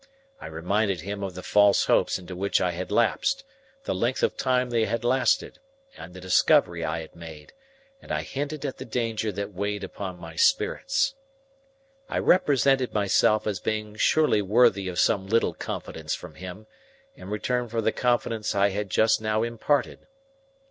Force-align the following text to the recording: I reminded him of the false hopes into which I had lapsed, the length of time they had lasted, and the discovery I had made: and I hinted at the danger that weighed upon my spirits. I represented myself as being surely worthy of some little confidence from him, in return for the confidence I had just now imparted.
I 0.39 0.47
reminded 0.47 1.01
him 1.01 1.21
of 1.23 1.35
the 1.35 1.43
false 1.43 1.85
hopes 1.85 2.17
into 2.17 2.35
which 2.35 2.59
I 2.59 2.71
had 2.71 2.91
lapsed, 2.91 3.43
the 3.83 3.93
length 3.93 4.23
of 4.23 4.35
time 4.35 4.71
they 4.71 4.85
had 4.85 5.03
lasted, 5.03 5.59
and 5.95 6.15
the 6.15 6.19
discovery 6.19 6.83
I 6.83 7.01
had 7.01 7.15
made: 7.15 7.53
and 8.01 8.11
I 8.11 8.23
hinted 8.23 8.65
at 8.65 8.77
the 8.79 8.83
danger 8.85 9.31
that 9.33 9.53
weighed 9.53 9.83
upon 9.83 10.17
my 10.19 10.35
spirits. 10.35 11.13
I 12.09 12.17
represented 12.17 12.95
myself 12.95 13.45
as 13.45 13.59
being 13.59 13.95
surely 13.95 14.41
worthy 14.41 14.87
of 14.87 14.97
some 14.99 15.27
little 15.27 15.53
confidence 15.53 16.15
from 16.15 16.33
him, 16.33 16.65
in 17.13 17.29
return 17.29 17.69
for 17.69 17.79
the 17.79 17.91
confidence 17.91 18.55
I 18.55 18.69
had 18.69 18.89
just 18.89 19.21
now 19.21 19.43
imparted. 19.43 20.07